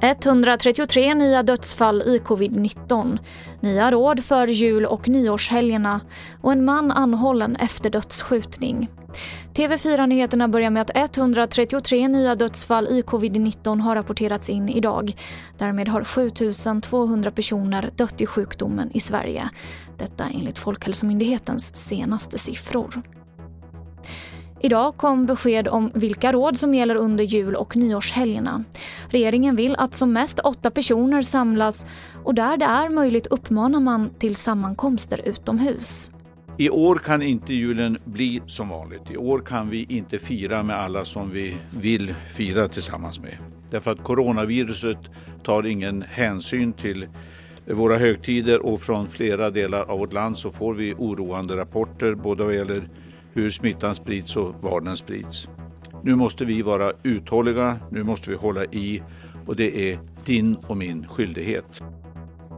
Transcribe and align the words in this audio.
–133 0.00 1.14
nya 1.14 1.42
dödsfall 1.42 2.02
i 2.02 2.18
covid-19, 2.18 3.18
nya 3.60 3.90
råd 3.90 4.24
för 4.24 4.46
jul 4.46 4.86
och 4.86 5.08
nyårshelgerna 5.08 6.00
och 6.40 6.52
en 6.52 6.64
man 6.64 6.90
anhållen 6.90 7.56
efter 7.56 7.90
dödsskjutning. 7.90 8.88
TV4-nyheterna 9.54 10.48
börjar 10.48 10.70
med 10.70 10.82
att 10.82 10.96
133 10.96 12.08
nya 12.08 12.34
dödsfall 12.34 12.88
i 12.88 13.02
covid-19 13.02 13.80
har 13.80 13.94
rapporterats 13.94 14.50
in 14.50 14.68
idag. 14.68 15.12
Därmed 15.58 15.88
har 15.88 16.04
7200 16.04 17.30
personer 17.30 17.90
dött 17.96 18.20
i 18.20 18.26
sjukdomen 18.26 18.90
i 18.92 19.00
Sverige. 19.00 19.50
Detta 19.98 20.24
enligt 20.24 20.58
Folkhälsomyndighetens 20.58 21.76
senaste 21.76 22.38
siffror. 22.38 23.19
Idag 24.62 24.96
kom 24.96 25.26
besked 25.26 25.68
om 25.68 25.90
vilka 25.94 26.32
råd 26.32 26.56
som 26.58 26.74
gäller 26.74 26.94
under 26.94 27.24
jul 27.24 27.56
och 27.56 27.76
nyårshelgerna. 27.76 28.64
Regeringen 29.08 29.56
vill 29.56 29.76
att 29.76 29.94
som 29.94 30.12
mest 30.12 30.38
åtta 30.38 30.70
personer 30.70 31.22
samlas 31.22 31.86
och 32.24 32.34
där 32.34 32.56
det 32.56 32.64
är 32.64 32.90
möjligt 32.90 33.26
uppmanar 33.26 33.80
man 33.80 34.10
till 34.18 34.36
sammankomster 34.36 35.20
utomhus. 35.24 36.10
I 36.56 36.70
år 36.70 36.96
kan 36.96 37.22
inte 37.22 37.54
julen 37.54 37.98
bli 38.04 38.42
som 38.46 38.68
vanligt. 38.68 39.10
I 39.10 39.16
år 39.16 39.38
kan 39.38 39.70
vi 39.70 39.86
inte 39.88 40.18
fira 40.18 40.62
med 40.62 40.76
alla 40.76 41.04
som 41.04 41.30
vi 41.30 41.56
vill 41.80 42.14
fira 42.34 42.68
tillsammans 42.68 43.20
med. 43.20 43.36
Därför 43.70 43.90
att 43.90 44.02
coronaviruset 44.02 44.98
tar 45.42 45.66
ingen 45.66 46.02
hänsyn 46.02 46.72
till 46.72 47.08
våra 47.66 47.98
högtider 47.98 48.66
och 48.66 48.80
från 48.80 49.08
flera 49.08 49.50
delar 49.50 49.90
av 49.90 49.98
vårt 49.98 50.12
land 50.12 50.38
så 50.38 50.50
får 50.50 50.74
vi 50.74 50.94
oroande 50.94 51.56
rapporter 51.56 52.14
både 52.14 52.44
vad 52.44 52.54
gäller 52.54 52.88
hur 53.32 53.50
smittan 53.50 53.94
sprids 53.94 54.36
och 54.36 54.54
var 54.60 54.80
den 54.80 54.96
sprids. 54.96 55.48
Nu 56.02 56.14
måste 56.14 56.44
vi 56.44 56.62
vara 56.62 56.92
uthålliga, 57.02 57.78
nu 57.90 58.04
måste 58.04 58.30
vi 58.30 58.36
hålla 58.36 58.64
i 58.64 59.02
och 59.46 59.56
det 59.56 59.92
är 59.92 59.98
din 60.24 60.56
och 60.66 60.76
min 60.76 61.08
skyldighet. 61.08 61.80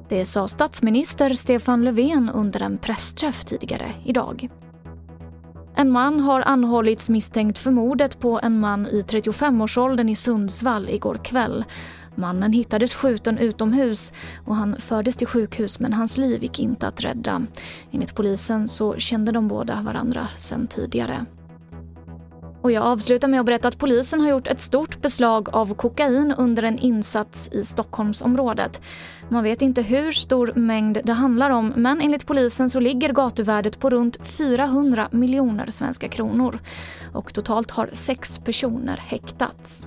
Det 0.08 0.24
sa 0.24 0.48
statsminister 0.48 1.32
Stefan 1.32 1.84
Löfven 1.84 2.30
under 2.34 2.62
en 2.62 2.78
pressträff 2.78 3.44
tidigare 3.44 3.92
idag. 4.04 4.48
En 5.74 5.90
man 5.90 6.20
har 6.20 6.40
anhållits 6.40 7.08
misstänkt 7.08 7.58
för 7.58 7.70
mordet 7.70 8.20
på 8.20 8.40
en 8.42 8.60
man 8.60 8.86
i 8.86 9.00
35-årsåldern 9.00 10.08
i 10.08 10.16
Sundsvall 10.16 10.88
igår 10.88 11.20
kväll. 11.24 11.64
Mannen 12.14 12.52
hittades 12.52 12.94
skjuten 12.94 13.38
utomhus 13.38 14.12
och 14.44 14.56
han 14.56 14.76
fördes 14.78 15.16
till 15.16 15.26
sjukhus 15.26 15.80
men 15.80 15.92
hans 15.92 16.16
liv 16.16 16.42
gick 16.42 16.58
inte 16.58 16.86
att 16.86 17.04
rädda. 17.04 17.42
Enligt 17.90 18.14
polisen 18.14 18.68
så 18.68 18.96
kände 18.96 19.32
de 19.32 19.48
båda 19.48 19.82
varandra 19.82 20.28
sedan 20.38 20.66
tidigare. 20.66 21.26
Och 22.62 22.72
jag 22.72 22.82
avslutar 22.84 23.28
med 23.28 23.40
att 23.40 23.46
berätta 23.46 23.68
att 23.68 23.78
polisen 23.78 24.20
har 24.20 24.28
gjort 24.28 24.46
ett 24.46 24.60
stort 24.60 25.02
beslag 25.02 25.48
av 25.52 25.74
kokain 25.74 26.34
under 26.38 26.62
en 26.62 26.78
insats 26.78 27.48
i 27.52 27.64
Stockholmsområdet. 27.64 28.82
Man 29.28 29.44
vet 29.44 29.62
inte 29.62 29.82
hur 29.82 30.12
stor 30.12 30.52
mängd 30.56 30.98
det 31.04 31.12
handlar 31.12 31.50
om 31.50 31.72
men 31.76 32.00
enligt 32.00 32.26
polisen 32.26 32.70
så 32.70 32.80
ligger 32.80 33.12
gatuvärdet 33.12 33.78
på 33.78 33.90
runt 33.90 34.26
400 34.26 35.08
miljoner 35.12 35.70
svenska 35.70 36.08
kronor. 36.08 36.58
Och 37.12 37.34
totalt 37.34 37.70
har 37.70 37.90
sex 37.92 38.38
personer 38.38 38.96
häktats. 38.96 39.86